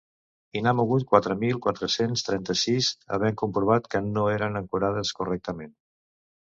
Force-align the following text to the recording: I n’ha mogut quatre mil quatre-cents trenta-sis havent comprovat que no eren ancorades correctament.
I 0.59 0.61
n’ha 0.67 0.71
mogut 0.77 1.05
quatre 1.11 1.35
mil 1.43 1.59
quatre-cents 1.67 2.25
trenta-sis 2.29 2.91
havent 3.17 3.39
comprovat 3.43 3.93
que 3.93 4.05
no 4.09 4.27
eren 4.39 4.63
ancorades 4.65 5.17
correctament. 5.21 5.77